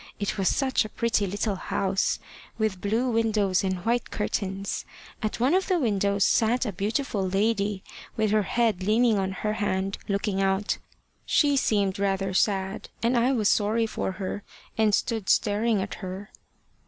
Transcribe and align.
It 0.19 0.35
was 0.35 0.49
such 0.49 0.83
a 0.83 0.89
pretty 0.89 1.27
little 1.27 1.57
house, 1.57 2.17
with 2.57 2.81
blue 2.81 3.11
windows 3.11 3.63
and 3.63 3.85
white 3.85 4.09
curtains! 4.09 4.83
At 5.21 5.39
one 5.39 5.53
of 5.53 5.67
the 5.67 5.77
windows 5.77 6.23
sat 6.23 6.65
a 6.65 6.71
beautiful 6.73 7.23
lady, 7.29 7.83
with 8.17 8.31
her 8.31 8.41
head 8.41 8.81
leaning 8.81 9.19
on 9.19 9.31
her 9.31 9.53
hand, 9.53 9.99
looking 10.07 10.41
out. 10.41 10.79
She 11.23 11.55
seemed 11.55 11.99
rather 11.99 12.33
sad, 12.33 12.89
and 13.03 13.15
I 13.15 13.31
was 13.33 13.47
sorry 13.47 13.85
for 13.85 14.13
her, 14.13 14.41
and 14.75 14.95
stood 14.95 15.29
staring 15.29 15.83
at 15.83 15.93
her. 16.01 16.31